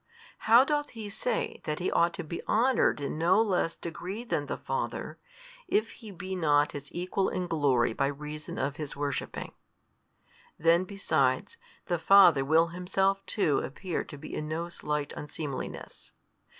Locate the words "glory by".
7.45-8.07